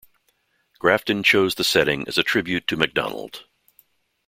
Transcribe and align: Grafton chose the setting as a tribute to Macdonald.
Grafton 0.79 1.21
chose 1.21 1.53
the 1.53 1.63
setting 1.63 2.07
as 2.07 2.17
a 2.17 2.23
tribute 2.23 2.65
to 2.65 2.75
Macdonald. 2.75 3.45